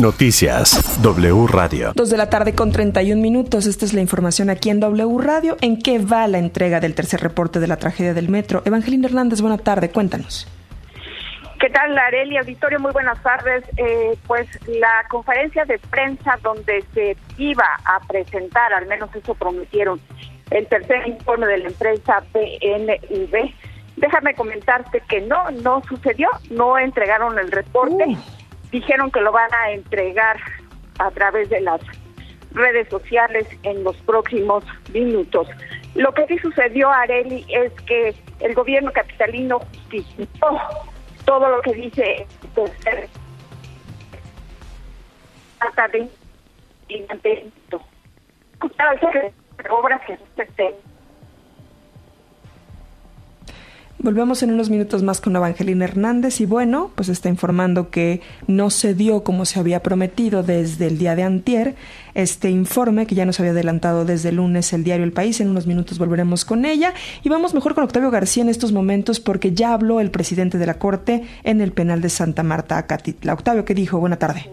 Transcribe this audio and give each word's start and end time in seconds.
Noticias 0.00 1.02
W 1.02 1.46
Radio. 1.48 1.92
Dos 1.94 2.10
de 2.10 2.16
la 2.16 2.30
tarde 2.30 2.54
con 2.54 2.70
31 2.70 3.20
minutos. 3.20 3.66
Esta 3.66 3.84
es 3.84 3.92
la 3.92 4.00
información 4.00 4.50
aquí 4.50 4.70
en 4.70 4.80
W 4.80 5.18
Radio. 5.18 5.56
¿En 5.60 5.80
qué 5.80 5.98
va 5.98 6.26
la 6.28 6.38
entrega 6.38 6.80
del 6.80 6.94
tercer 6.94 7.20
reporte 7.20 7.58
de 7.58 7.66
la 7.66 7.76
tragedia 7.76 8.14
del 8.14 8.28
metro? 8.28 8.62
Evangelina 8.64 9.08
Hernández, 9.08 9.40
buena 9.40 9.58
tarde. 9.58 9.90
Cuéntanos. 9.90 10.46
¿Qué 11.58 11.70
tal, 11.70 11.98
Areli? 11.98 12.36
Auditorio, 12.36 12.78
muy 12.78 12.92
buenas 12.92 13.20
tardes. 13.22 13.64
Eh, 13.76 14.16
pues 14.28 14.46
la 14.68 15.04
conferencia 15.08 15.64
de 15.64 15.78
prensa 15.78 16.38
donde 16.42 16.84
se 16.94 17.16
iba 17.36 17.66
a 17.84 17.98
presentar, 18.06 18.72
al 18.72 18.86
menos 18.86 19.12
eso 19.16 19.34
prometieron, 19.34 20.00
el 20.50 20.66
tercer 20.68 21.08
informe 21.08 21.46
de 21.46 21.58
la 21.58 21.68
empresa 21.68 22.22
BNV. 22.32 23.52
Déjame 23.96 24.34
comentarte 24.34 25.02
que 25.08 25.20
no, 25.22 25.50
no 25.50 25.82
sucedió, 25.88 26.28
no 26.50 26.78
entregaron 26.78 27.36
el 27.40 27.50
reporte, 27.50 28.16
dijeron 28.70 29.10
que 29.10 29.20
lo 29.20 29.32
van 29.32 29.52
a 29.52 29.70
entregar 29.70 30.38
a 30.98 31.10
través 31.10 31.48
de 31.50 31.60
las 31.60 31.80
redes 32.52 32.88
sociales 32.88 33.46
en 33.62 33.84
los 33.84 33.96
próximos 33.98 34.64
minutos. 34.92 35.48
Lo 35.94 36.12
que 36.12 36.26
sí 36.26 36.38
sucedió, 36.38 36.90
Areli, 36.90 37.44
es 37.48 37.72
que 37.82 38.14
el 38.40 38.54
gobierno 38.54 38.92
capitalino 38.92 39.58
justificó 39.58 40.60
todo 41.24 41.48
lo 41.48 41.60
que 41.62 41.74
dice 41.74 42.26
tercer 42.54 43.08
de 49.58 49.70
obras 49.70 50.00
que 50.06 50.18
Volvemos 54.00 54.44
en 54.44 54.52
unos 54.52 54.70
minutos 54.70 55.02
más 55.02 55.20
con 55.20 55.34
Evangelina 55.34 55.84
Hernández 55.84 56.40
y 56.40 56.46
bueno, 56.46 56.92
pues 56.94 57.08
está 57.08 57.28
informando 57.28 57.90
que 57.90 58.20
no 58.46 58.70
se 58.70 58.94
dio 58.94 59.24
como 59.24 59.44
se 59.44 59.58
había 59.58 59.82
prometido 59.82 60.44
desde 60.44 60.86
el 60.86 60.98
día 60.98 61.16
de 61.16 61.24
antier 61.24 61.74
este 62.14 62.48
informe 62.48 63.08
que 63.08 63.16
ya 63.16 63.26
nos 63.26 63.40
había 63.40 63.50
adelantado 63.50 64.04
desde 64.04 64.28
el 64.28 64.36
lunes 64.36 64.72
el 64.72 64.84
diario 64.84 65.04
El 65.04 65.10
País. 65.10 65.40
En 65.40 65.48
unos 65.50 65.66
minutos 65.66 65.98
volveremos 65.98 66.44
con 66.44 66.64
ella 66.64 66.94
y 67.24 67.28
vamos 67.28 67.54
mejor 67.54 67.74
con 67.74 67.82
Octavio 67.82 68.12
García 68.12 68.44
en 68.44 68.50
estos 68.50 68.70
momentos 68.70 69.18
porque 69.18 69.52
ya 69.52 69.72
habló 69.72 69.98
el 69.98 70.12
presidente 70.12 70.58
de 70.58 70.66
la 70.66 70.78
Corte 70.78 71.24
en 71.42 71.60
el 71.60 71.72
penal 71.72 72.00
de 72.00 72.08
Santa 72.08 72.44
Marta, 72.44 72.78
Acatitla. 72.78 73.32
Octavio, 73.32 73.64
¿qué 73.64 73.74
dijo? 73.74 73.98
Buena 73.98 74.16
tarde. 74.16 74.48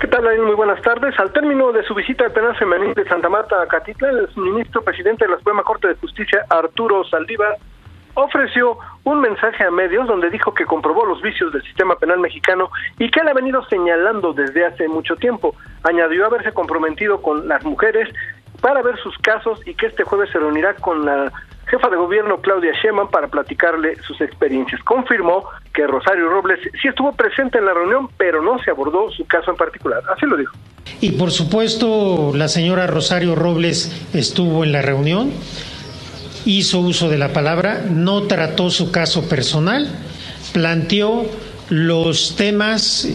¿Qué 0.00 0.08
tal, 0.08 0.24
Muy 0.44 0.56
buenas 0.56 0.82
tardes. 0.82 1.14
Al 1.20 1.32
término 1.32 1.70
de 1.70 1.84
su 1.84 1.94
visita 1.94 2.24
al 2.24 2.32
penal 2.32 2.56
femenil 2.56 2.94
de 2.94 3.08
Santa 3.08 3.28
Marta, 3.28 3.62
Acatitla, 3.62 4.10
el 4.10 4.28
ministro 4.36 4.82
presidente 4.82 5.24
de 5.24 5.30
la 5.30 5.38
Suprema 5.38 5.62
Corte 5.62 5.86
de 5.86 5.94
Justicia, 5.94 6.44
Arturo 6.50 7.04
Saldívar, 7.04 7.56
ofreció 8.16 8.78
un 9.04 9.20
mensaje 9.20 9.64
a 9.64 9.70
medios 9.70 10.06
donde 10.08 10.30
dijo 10.30 10.52
que 10.52 10.64
comprobó 10.64 11.06
los 11.06 11.22
vicios 11.22 11.52
del 11.52 11.62
sistema 11.62 11.96
penal 11.96 12.18
mexicano 12.18 12.70
y 12.98 13.10
que 13.10 13.20
él 13.20 13.28
ha 13.28 13.34
venido 13.34 13.64
señalando 13.66 14.32
desde 14.32 14.66
hace 14.66 14.88
mucho 14.88 15.16
tiempo. 15.16 15.54
Añadió 15.84 16.26
haberse 16.26 16.52
comprometido 16.52 17.22
con 17.22 17.46
las 17.46 17.62
mujeres 17.64 18.08
para 18.60 18.82
ver 18.82 18.98
sus 18.98 19.16
casos 19.18 19.60
y 19.66 19.74
que 19.74 19.86
este 19.86 20.04
jueves 20.04 20.30
se 20.30 20.38
reunirá 20.38 20.74
con 20.74 21.04
la 21.04 21.30
jefa 21.68 21.88
de 21.88 21.96
gobierno 21.96 22.40
Claudia 22.40 22.72
Sheinbaum 22.82 23.10
para 23.10 23.28
platicarle 23.28 23.96
sus 24.02 24.20
experiencias. 24.20 24.82
Confirmó 24.82 25.44
que 25.74 25.86
Rosario 25.86 26.28
Robles 26.28 26.60
sí 26.80 26.88
estuvo 26.88 27.12
presente 27.12 27.58
en 27.58 27.66
la 27.66 27.74
reunión, 27.74 28.08
pero 28.16 28.40
no 28.42 28.58
se 28.60 28.70
abordó 28.70 29.10
su 29.10 29.26
caso 29.26 29.50
en 29.50 29.56
particular. 29.56 30.02
Así 30.14 30.26
lo 30.26 30.36
dijo. 30.36 30.54
Y 31.00 31.12
por 31.12 31.30
supuesto, 31.30 32.32
la 32.34 32.48
señora 32.48 32.86
Rosario 32.86 33.34
Robles 33.34 34.08
estuvo 34.14 34.64
en 34.64 34.72
la 34.72 34.82
reunión, 34.82 35.32
hizo 36.46 36.80
uso 36.80 37.10
de 37.10 37.18
la 37.18 37.32
palabra, 37.32 37.84
no 37.90 38.22
trató 38.22 38.70
su 38.70 38.90
caso 38.90 39.28
personal, 39.28 39.88
planteó 40.52 41.28
los 41.68 42.36
temas, 42.36 43.08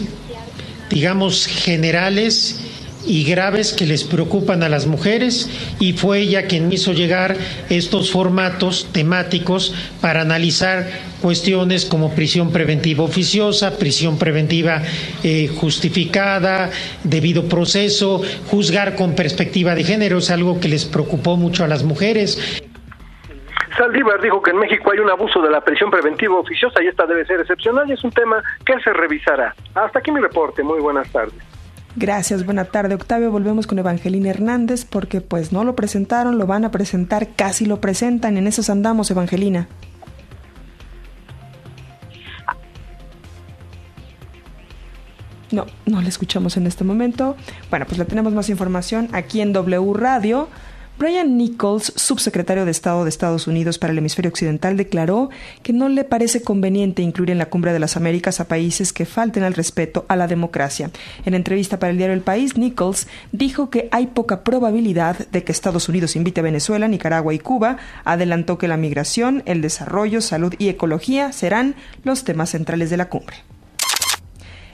digamos, 0.90 1.48
generales 1.48 2.59
y 3.08 3.24
graves 3.24 3.74
que 3.74 3.88
les 3.88 4.04
preocupan 4.04 4.62
a 4.62 4.70
las 4.70 4.86
mujeres 4.86 5.50
y 5.80 5.94
fue 5.94 6.20
ella 6.20 6.46
quien 6.46 6.72
hizo 6.72 6.94
llegar 6.94 7.36
estos 7.70 8.12
formatos 8.12 8.88
temáticos 8.92 9.74
para 10.02 10.22
analizar 10.22 10.88
cuestiones 11.22 11.86
como 11.86 12.13
prisión 12.13 12.52
preventiva 12.52 13.03
oficiosa, 13.03 13.78
prisión 13.78 14.18
preventiva 14.18 14.84
eh, 15.24 15.50
justificada, 15.56 16.69
debido 17.03 17.46
proceso, 17.46 18.22
juzgar 18.48 18.96
con 18.96 19.16
perspectiva 19.16 19.74
de 19.74 19.84
género, 19.84 20.19
es 20.19 20.30
algo 20.30 20.59
que 20.59 20.68
les 20.68 20.86
preocupó 20.86 21.38
mucho 21.38 21.63
a 21.63 21.68
las 21.68 21.84
mujeres. 21.84 22.38
Saldívar 23.78 24.22
dijo 24.22 24.42
que 24.42 24.52
en 24.52 24.58
México 24.58 24.92
hay 24.92 25.00
un 25.00 25.09
abuso 25.09 25.42
de 25.42 25.50
la 25.50 25.62
prisión 25.62 25.90
preventiva 25.90 26.38
oficiosa 26.38 26.82
y 26.84 26.88
esta 26.88 27.06
debe 27.06 27.26
ser 27.26 27.40
excepcional 27.40 27.90
y 27.90 27.94
es 27.94 28.04
un 28.04 28.12
tema 28.12 28.42
que 28.66 28.80
se 28.82 28.92
revisará. 28.94 29.56
Hasta 29.76 30.00
aquí 30.00 30.12
mi 30.12 30.20
reporte. 30.20 30.64
Muy 30.64 30.80
buenas 30.80 31.09
tardes. 31.12 31.36
Gracias, 31.96 32.46
buena 32.46 32.66
tarde 32.66 32.96
Octavio. 32.96 33.31
Volvemos 33.31 33.68
con 33.68 33.78
Evangelina 33.78 34.30
Hernández 34.30 34.86
porque 34.86 35.20
pues 35.20 35.52
no 35.52 35.64
lo 35.64 35.76
presentaron, 35.76 36.38
lo 36.38 36.48
van 36.48 36.64
a 36.64 36.72
presentar, 36.72 37.30
casi 37.36 37.66
lo 37.66 37.81
presentan. 37.81 38.38
En 38.38 38.48
esos 38.48 38.70
andamos, 38.70 39.12
Evangelina. 39.12 39.68
No, 45.52 45.66
no 45.86 46.02
la 46.02 46.08
escuchamos 46.08 46.56
en 46.56 46.66
este 46.66 46.86
momento. 46.86 47.36
Bueno, 47.70 47.86
pues 47.86 47.98
le 47.98 48.06
tenemos 48.06 48.34
más 48.34 48.50
información 48.50 49.10
aquí 49.12 49.42
en 49.42 49.52
W 49.52 49.94
Radio. 49.94 50.48
Brian 50.97 51.35
Nichols, 51.35 51.94
subsecretario 51.96 52.63
de 52.63 52.72
Estado 52.72 53.03
de 53.03 53.09
Estados 53.09 53.47
Unidos 53.47 53.79
para 53.79 53.91
el 53.91 53.97
hemisferio 53.97 54.29
occidental, 54.29 54.78
declaró 54.78 55.29
que 55.63 55.74
no 55.74 55.90
le 55.90 56.03
parece 56.03 56.44
conveniente 56.44 57.02
incluir 57.02 57.31
en 57.31 57.40
la 57.40 57.47
Cumbre 57.47 57.74
de 57.74 57.79
las 57.79 57.97
Américas 57.97 58.40
a 58.40 58.47
países 58.47 58.94
que 58.94 59.07
falten 59.07 59.44
al 59.44 59.56
respeto 59.56 60.06
a 60.09 60.16
la 60.16 60.28
democracia. 60.28 60.91
En 61.25 61.34
entrevista 61.34 61.80
para 61.80 61.91
el 61.91 61.97
diario 61.97 62.13
El 62.13 62.22
País, 62.22 62.56
Nichols 62.56 63.07
dijo 63.31 63.72
que 63.72 63.90
hay 63.91 64.07
poca 64.07 64.44
probabilidad 64.44 65.28
de 65.30 65.44
que 65.44 65.51
Estados 65.51 65.90
Unidos 65.90 66.16
invite 66.16 66.41
a 66.41 66.44
Venezuela, 66.44 66.88
Nicaragua 66.88 67.34
y 67.34 67.40
Cuba. 67.40 67.78
Adelantó 68.03 68.59
que 68.59 68.68
la 68.68 68.78
migración, 68.78 69.41
el 69.46 69.62
desarrollo, 69.62 70.22
salud 70.22 70.53
y 70.59 70.69
ecología 70.69 71.31
serán 71.31 71.75
los 72.03 72.24
temas 72.24 72.51
centrales 72.51 72.90
de 72.91 72.97
la 72.97 73.09
cumbre. 73.09 73.38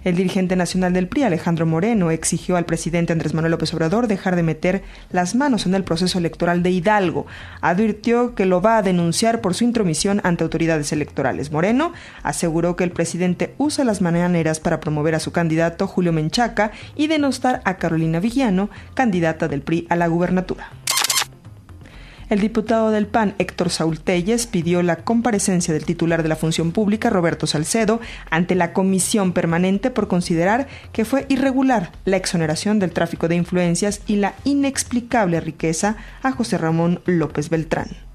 El 0.07 0.15
dirigente 0.15 0.55
nacional 0.55 0.93
del 0.93 1.09
PRI, 1.09 1.23
Alejandro 1.23 1.65
Moreno, 1.65 2.11
exigió 2.11 2.55
al 2.55 2.63
presidente 2.63 3.11
Andrés 3.11 3.33
Manuel 3.33 3.51
López 3.51 3.73
Obrador 3.73 4.07
dejar 4.07 4.37
de 4.37 4.41
meter 4.41 4.81
las 5.11 5.35
manos 5.35 5.65
en 5.65 5.75
el 5.75 5.83
proceso 5.83 6.17
electoral 6.17 6.63
de 6.63 6.69
Hidalgo. 6.69 7.25
Advirtió 7.59 8.33
que 8.33 8.45
lo 8.45 8.61
va 8.61 8.77
a 8.77 8.81
denunciar 8.83 9.41
por 9.41 9.53
su 9.53 9.65
intromisión 9.65 10.21
ante 10.23 10.45
autoridades 10.45 10.93
electorales. 10.93 11.51
Moreno 11.51 11.91
aseguró 12.23 12.77
que 12.77 12.85
el 12.85 12.91
presidente 12.91 13.53
usa 13.57 13.83
las 13.83 13.99
maneras 13.99 14.61
para 14.61 14.79
promover 14.79 15.13
a 15.13 15.19
su 15.19 15.33
candidato 15.33 15.87
Julio 15.87 16.13
Menchaca 16.13 16.71
y 16.95 17.07
denostar 17.07 17.59
a 17.65 17.75
Carolina 17.75 18.21
Villano, 18.21 18.69
candidata 18.93 19.49
del 19.49 19.61
PRI 19.61 19.87
a 19.89 19.97
la 19.97 20.07
gubernatura. 20.07 20.69
El 22.29 22.41
diputado 22.41 22.91
del 22.91 23.07
PAN, 23.07 23.35
Héctor 23.37 23.69
Saúl 23.69 24.01
Telles, 24.01 24.47
pidió 24.47 24.83
la 24.83 24.97
comparecencia 24.97 25.73
del 25.73 25.85
titular 25.85 26.23
de 26.23 26.29
la 26.29 26.35
función 26.35 26.73
pública, 26.73 27.09
Roberto 27.09 27.47
Salcedo, 27.47 28.01
ante 28.29 28.53
la 28.53 28.73
comisión 28.73 29.31
permanente 29.31 29.91
por 29.91 30.09
considerar 30.09 30.67
que 30.91 31.05
fue 31.05 31.25
irregular 31.29 31.93
la 32.03 32.17
exoneración 32.17 32.79
del 32.79 32.91
tráfico 32.91 33.29
de 33.29 33.35
influencias 33.35 34.01
y 34.07 34.17
la 34.17 34.33
inexplicable 34.43 35.39
riqueza 35.39 35.95
a 36.21 36.31
José 36.33 36.57
Ramón 36.57 36.99
López 37.05 37.49
Beltrán. 37.49 38.06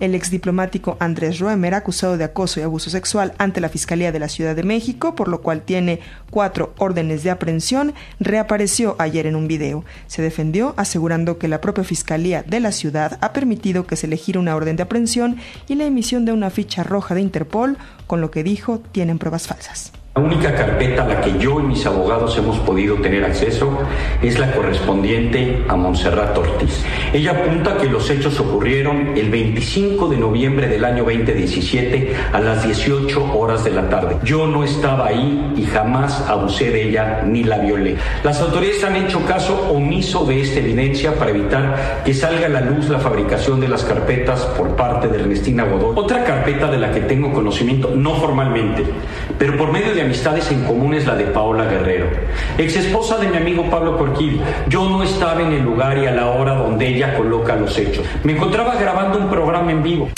El 0.00 0.14
exdiplomático 0.14 0.96
Andrés 1.00 1.38
Roemer, 1.38 1.74
acusado 1.74 2.16
de 2.16 2.24
acoso 2.24 2.60
y 2.60 2.62
abuso 2.62 2.90
sexual 2.90 3.34
ante 3.38 3.60
la 3.60 3.68
Fiscalía 3.68 4.12
de 4.12 4.18
la 4.18 4.28
Ciudad 4.28 4.56
de 4.56 4.62
México, 4.62 5.14
por 5.14 5.28
lo 5.28 5.42
cual 5.42 5.62
tiene 5.62 6.00
cuatro 6.30 6.74
órdenes 6.78 7.22
de 7.22 7.30
aprehensión, 7.30 7.94
reapareció 8.18 8.96
ayer 8.98 9.26
en 9.26 9.36
un 9.36 9.48
video. 9.48 9.84
Se 10.06 10.22
defendió 10.22 10.74
asegurando 10.76 11.38
que 11.38 11.48
la 11.48 11.60
propia 11.60 11.84
Fiscalía 11.84 12.42
de 12.42 12.60
la 12.60 12.72
ciudad 12.72 13.18
ha 13.20 13.32
permitido 13.32 13.86
que 13.86 13.96
se 13.96 14.06
elegir 14.06 14.38
una 14.38 14.56
orden 14.56 14.76
de 14.76 14.84
aprehensión 14.84 15.36
y 15.68 15.74
la 15.74 15.84
emisión 15.84 16.24
de 16.24 16.32
una 16.32 16.50
ficha 16.50 16.82
roja 16.82 17.14
de 17.14 17.20
Interpol, 17.20 17.76
con 18.06 18.20
lo 18.20 18.30
que 18.30 18.42
dijo 18.42 18.80
tienen 18.92 19.18
pruebas 19.18 19.46
falsas. 19.46 19.92
La 20.16 20.22
única 20.22 20.54
carpeta 20.54 21.02
a 21.02 21.08
la 21.08 21.20
que 21.20 21.36
yo 21.38 21.60
y 21.60 21.64
mis 21.64 21.84
abogados 21.84 22.38
hemos 22.38 22.58
podido 22.60 22.96
tener 22.96 23.22
acceso 23.22 23.78
es 24.22 24.38
la 24.38 24.50
correspondiente 24.50 25.62
a 25.68 25.76
Montserrat 25.76 26.38
Ortiz. 26.38 26.86
Ella 27.12 27.32
apunta 27.32 27.76
que 27.76 27.84
los 27.84 28.08
hechos 28.08 28.40
ocurrieron 28.40 29.12
el 29.14 29.28
25 29.28 30.08
de 30.08 30.16
noviembre 30.16 30.68
del 30.68 30.86
año 30.86 31.04
2017 31.04 32.14
a 32.32 32.40
las 32.40 32.64
18 32.64 33.38
horas 33.38 33.62
de 33.62 33.72
la 33.72 33.90
tarde. 33.90 34.16
Yo 34.24 34.46
no 34.46 34.64
estaba 34.64 35.08
ahí 35.08 35.52
y 35.54 35.64
jamás 35.64 36.24
abusé 36.26 36.70
de 36.70 36.88
ella 36.88 37.22
ni 37.26 37.44
la 37.44 37.58
violé. 37.58 37.96
Las 38.24 38.40
autoridades 38.40 38.84
han 38.84 38.96
hecho 38.96 39.22
caso 39.26 39.68
omiso 39.70 40.24
de 40.24 40.40
esta 40.40 40.60
evidencia 40.60 41.14
para 41.14 41.30
evitar 41.30 42.02
que 42.06 42.14
salga 42.14 42.46
a 42.46 42.48
la 42.48 42.62
luz 42.62 42.88
la 42.88 43.00
fabricación 43.00 43.60
de 43.60 43.68
las 43.68 43.84
carpetas 43.84 44.46
por 44.56 44.76
parte 44.76 45.08
de 45.08 45.18
Ernestina 45.18 45.64
Godoy. 45.64 45.92
Otra 45.94 46.24
carpeta 46.24 46.70
de 46.70 46.78
la 46.78 46.90
que 46.90 47.00
tengo 47.00 47.34
conocimiento, 47.34 47.92
no 47.94 48.14
formalmente, 48.14 48.82
pero 49.38 49.58
por 49.58 49.70
medio 49.70 49.94
de 49.94 50.05
amistades 50.06 50.50
en 50.52 50.64
común 50.64 50.94
es 50.94 51.04
la 51.04 51.16
de 51.16 51.24
Paola 51.24 51.64
Guerrero, 51.64 52.06
ex 52.56 52.76
esposa 52.76 53.18
de 53.18 53.26
mi 53.26 53.36
amigo 53.36 53.68
Pablo 53.68 53.98
Corquil. 53.98 54.40
Yo 54.68 54.88
no 54.88 55.02
estaba 55.02 55.42
en 55.42 55.52
el 55.52 55.62
lugar 55.62 55.98
y 55.98 56.06
a 56.06 56.12
la 56.12 56.26
hora 56.26 56.54
donde 56.54 56.86
ella 56.86 57.16
coloca 57.16 57.56
los 57.56 57.76
hechos. 57.76 58.04
Me 58.22 58.32
encontraba 58.32 58.76
grabando 58.76 59.18
un 59.18 59.28
programa 59.28 59.72
en 59.72 59.82
vivo. 59.82 60.08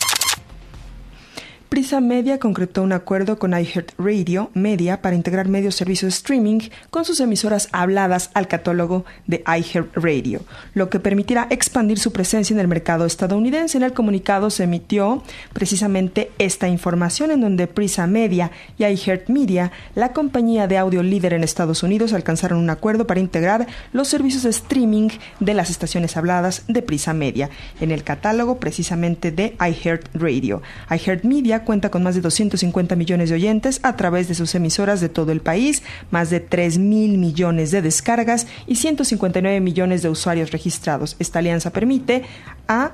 Prisa 1.69 2.01
Media 2.01 2.39
concretó 2.39 2.83
un 2.83 2.93
acuerdo 2.93 3.39
con 3.39 3.53
iHeartRadio 3.53 4.51
Media 4.55 5.03
para 5.03 5.15
integrar 5.15 5.49
medios 5.49 5.75
servicios 5.75 6.15
streaming 6.15 6.61
con 6.89 7.05
sus 7.05 7.21
emisoras 7.21 7.69
habladas 7.73 8.31
al 8.33 8.49
catálogo 8.49 9.05
de 9.27 9.45
iHeartRadio, 9.47 10.41
lo 10.73 10.89
que 10.89 10.99
permitirá 10.99 11.47
expandir 11.51 11.99
su 11.99 12.11
presencia 12.11 12.55
en 12.55 12.61
el 12.61 12.69
mercado 12.69 13.05
estadounidense. 13.05 13.77
En 13.77 13.85
el 13.85 13.93
comunicado 13.93 14.49
se 14.49 14.65
emitió 14.65 15.23
precisamente 15.53 16.31
esta 16.39 16.69
información 16.69 17.31
en 17.33 17.43
donde 17.43 17.67
Prisa 17.67 18.07
Media 18.07 18.51
y 18.79 18.87
iHeartMedia, 18.87 19.71
la 19.95 20.15
compañía 20.15 20.69
de 20.69 20.79
audio 20.79 21.03
líder 21.03 21.35
en 21.35 21.45
Estados 21.45 21.83
Unidos, 21.83 22.15
alcanzaron 22.15 22.61
un 22.61 22.71
acuerdo 22.71 23.07
para 23.07 23.21
integrar 23.21 23.67
los 23.93 24.09
servicios 24.09 24.45
de 24.45 24.51
streaming 24.51 25.11
de 25.39 25.53
las 25.53 25.69
estaciones 25.69 26.17
habladas 26.17 26.65
de 26.67 26.81
Prisa 26.81 27.13
Media 27.13 27.51
en 27.79 27.91
el 27.91 28.05
catálogo 28.05 28.59
precisamente 28.59 29.31
de 29.33 29.55
iHeartRadio. 29.61 30.63
iHeartMedia 30.91 31.58
cuenta 31.65 31.91
con 31.91 32.03
más 32.03 32.15
de 32.15 32.21
250 32.21 32.97
millones 32.97 33.29
de 33.29 33.37
oyentes 33.37 33.81
a 33.83 33.97
través 33.97 34.29
de 34.29 34.35
sus 34.35 34.55
emisoras 34.55 35.01
de 35.01 35.09
todo 35.09 35.33
el 35.33 35.41
país, 35.41 35.83
más 36.11 36.31
de 36.31 36.41
3 36.41 36.79
mil 36.79 37.19
millones 37.19 37.71
de 37.71 37.83
descargas 37.83 38.47
y 38.67 38.77
159 38.77 39.61
millones 39.61 40.03
de 40.03 40.09
usuarios 40.09 40.51
registrados. 40.51 41.17
Esta 41.19 41.39
alianza 41.39 41.71
permite 41.71 42.25
a 42.67 42.93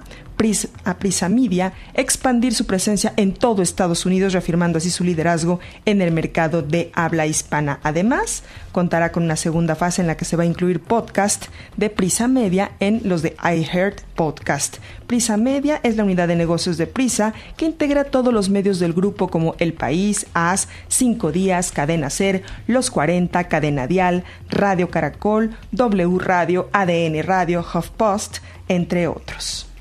a 0.85 0.99
Prisa 0.99 1.29
Media 1.29 1.73
expandir 1.95 2.55
su 2.55 2.67
presencia 2.67 3.15
en 3.17 3.33
todo 3.33 3.63
Estados 3.63 4.05
Unidos, 4.05 4.33
reafirmando 4.33 4.79
así 4.79 4.91
su 4.91 5.05
liderazgo 5.05 5.61
en 5.87 6.03
el 6.03 6.13
mercado 6.13 6.61
de 6.61 6.91
habla 6.93 7.27
hispana. 7.27 7.79
Además, 7.83 8.43
contará 8.73 9.13
con 9.13 9.23
una 9.23 9.37
segunda 9.37 9.77
fase 9.77 10.03
en 10.03 10.09
la 10.09 10.17
que 10.17 10.25
se 10.25 10.37
va 10.37 10.43
a 10.43 10.47
incluir 10.47 10.81
podcast 10.81 11.47
de 11.77 11.89
Prisa 11.89 12.27
Media 12.27 12.73
en 12.81 13.03
los 13.05 13.23
de 13.23 13.37
iHeart 13.43 14.03
Podcast. 14.17 14.79
Prisa 15.07 15.37
Media 15.37 15.81
es 15.83 15.97
la 15.97 16.05
unidad 16.05 16.29
de 16.29 16.37
negocios 16.37 16.77
de 16.77 16.89
Prisa 16.89 17.33
que 17.57 17.67
integra 17.67 18.05
todos 18.05 18.35
los 18.35 18.51
medios 18.55 18.79
del 18.79 18.95
grupo 18.95 19.29
como 19.29 19.55
El 19.59 19.75
País, 19.75 20.27
AS, 20.33 20.69
Cinco 20.89 21.33
Días, 21.33 21.73
Cadena 21.73 22.09
Ser, 22.09 22.43
Los 22.67 22.91
40, 22.91 23.45
Cadena 23.49 23.87
Dial, 23.87 24.25
Radio 24.49 24.89
Caracol, 24.89 25.55
W 25.73 26.19
Radio, 26.19 26.71
ADN 26.73 27.23
Radio, 27.23 27.61
HuffPost, 27.61 28.39
entre 28.69 29.09
otros. 29.09 29.74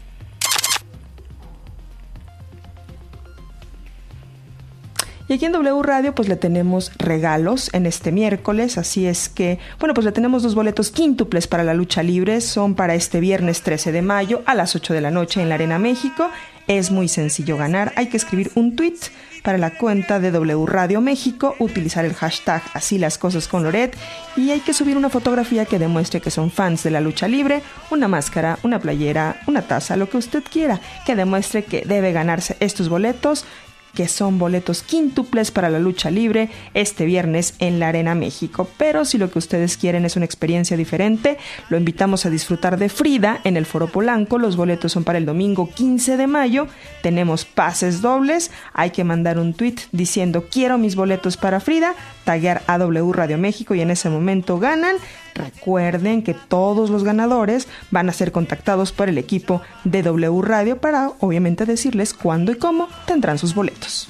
Y 5.34 5.38
aquí 5.38 5.46
en 5.46 5.52
W 5.54 5.82
Radio 5.82 6.14
pues 6.14 6.28
le 6.30 6.36
tenemos 6.36 6.92
regalos 7.00 7.72
en 7.74 7.88
este 7.88 8.12
miércoles, 8.12 8.78
así 8.78 9.08
es 9.08 9.30
que, 9.30 9.58
bueno, 9.80 9.96
pues 9.96 10.06
le 10.06 10.12
tenemos 10.12 10.44
dos 10.44 10.54
boletos 10.54 10.92
quíntuples 10.92 11.48
para 11.48 11.64
la 11.64 11.74
lucha 11.74 12.04
libre, 12.04 12.40
son 12.40 12.76
para 12.76 12.94
este 12.94 13.20
viernes 13.20 13.64
13 13.64 13.92
de 13.92 14.04
mayo 14.04 14.44
a 14.46 14.54
las 14.54 14.76
8 14.76 14.94
de 14.94 15.02
la 15.02 15.10
noche 15.10 15.42
en 15.42 15.50
la 15.50 15.56
Arena 15.56 15.80
México. 15.80 16.30
Es 16.68 16.92
muy 16.92 17.08
sencillo 17.08 17.58
ganar, 17.58 17.94
hay 17.96 18.10
que 18.10 18.18
escribir 18.18 18.52
un 18.54 18.76
tweet 18.76 19.00
para 19.42 19.58
la 19.58 19.76
cuenta 19.76 20.20
de 20.20 20.30
W 20.30 20.68
Radio 20.68 21.02
México, 21.02 21.56
utilizar 21.58 22.06
el 22.06 22.14
hashtag 22.14 22.62
así 22.76 23.00
las 23.00 23.18
cosas 23.18 23.48
con 23.48 23.64
Loret 23.64 23.98
y 24.38 24.52
hay 24.52 24.60
que 24.60 24.74
subir 24.74 24.98
una 24.98 25.10
fotografía 25.10 25.66
que 25.66 25.80
demuestre 25.80 26.22
que 26.22 26.30
son 26.30 26.52
fans 26.52 26.84
de 26.84 26.92
la 26.92 27.02
lucha 27.02 27.28
libre, 27.28 27.64
una 27.90 28.08
máscara, 28.08 28.60
una 28.62 28.80
playera, 28.80 29.42
una 29.48 29.64
taza, 29.64 29.98
lo 29.98 30.08
que 30.08 30.18
usted 30.18 30.44
quiera, 30.44 30.80
que 31.08 31.16
demuestre 31.16 31.66
que 31.66 31.82
debe 31.88 32.12
ganarse 32.12 32.56
estos 32.60 32.88
boletos 32.88 33.46
que 33.94 34.08
son 34.08 34.40
boletos 34.40 34.84
quíntuples 34.84 35.52
para 35.52 35.70
la 35.70 35.80
lucha 35.80 36.10
libre 36.10 36.50
este 36.74 37.06
viernes 37.06 37.56
en 37.60 37.80
la 37.80 37.90
Arena 37.90 38.16
México. 38.16 38.68
Pero 38.78 39.06
si 39.06 39.18
lo 39.18 39.30
que 39.30 39.40
ustedes 39.40 39.78
quieren 39.78 40.06
es 40.06 40.16
una 40.16 40.26
experiencia 40.26 40.78
diferente, 40.78 41.38
lo 41.70 41.78
invitamos 41.78 42.26
a 42.26 42.30
disfrutar 42.30 42.78
de 42.78 42.90
Frida 42.90 43.40
en 43.44 43.58
el 43.58 43.66
Foro 43.66 43.88
Polanco. 43.88 44.38
Los 44.38 44.56
boletos 44.56 44.92
son 44.92 45.04
para 45.04 45.18
el 45.18 45.26
domingo 45.26 45.70
15 45.70 46.18
de 46.18 46.28
mayo. 46.28 46.68
Tenemos 47.02 47.46
pases 47.46 48.02
dobles. 48.02 48.52
Hay 48.74 48.90
que 48.92 49.04
mandar 49.04 49.38
un 49.38 49.54
tweet 49.54 49.76
diciendo 49.92 50.46
quiero 50.50 50.78
mis 50.78 50.96
boletos 50.96 51.38
para 51.38 51.60
Frida, 51.60 51.96
taguear 52.24 52.64
a 52.68 52.78
W 52.78 53.14
Radio 53.14 53.38
México 53.38 53.76
y 53.76 53.82
en 53.82 53.92
ese 53.92 54.10
momento 54.10 54.58
ganan. 54.60 54.96
Recuerden 55.36 56.24
que 56.24 56.34
todos 56.34 56.90
los 56.90 57.04
ganadores 57.04 57.68
van 57.92 58.10
a 58.10 58.14
ser 58.14 58.32
contactados 58.32 58.92
por 58.92 59.10
el 59.10 59.18
equipo 59.18 59.62
de 59.84 60.04
W 60.04 60.42
Radio 60.42 60.80
para 60.80 61.12
obviamente 61.20 61.66
decirles 61.66 62.14
cuándo 62.14 62.52
y 62.52 62.56
cómo 62.56 62.88
tendrán 63.06 63.38
sus 63.38 63.56
boletos. 63.56 64.10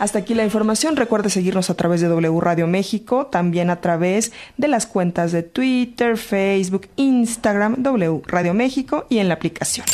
Hasta 0.00 0.18
aquí 0.20 0.34
la 0.34 0.44
información. 0.44 0.96
Recuerde 0.96 1.28
seguirnos 1.28 1.68
a 1.68 1.74
través 1.74 2.00
de 2.00 2.08
W 2.08 2.40
Radio 2.40 2.66
México, 2.66 3.26
también 3.26 3.68
a 3.68 3.82
través 3.82 4.32
de 4.56 4.66
las 4.66 4.86
cuentas 4.86 5.30
de 5.30 5.42
Twitter, 5.42 6.16
Facebook, 6.16 6.88
Instagram, 6.96 7.82
W 7.82 8.22
Radio 8.26 8.54
México 8.54 9.04
y 9.10 9.18
en 9.18 9.28
la 9.28 9.34
aplicación. 9.34 9.84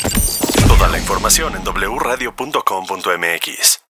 Toda 0.69 0.87
la 0.89 0.99
información 0.99 1.55
en 1.57 1.65
wradio.com.mx. 1.65 3.86